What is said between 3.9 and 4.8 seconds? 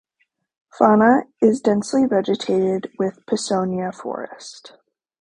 forest.